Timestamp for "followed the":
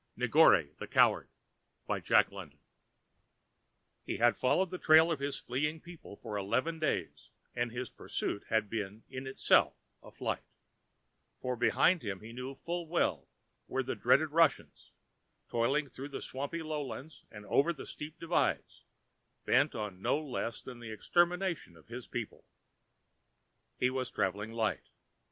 4.35-4.79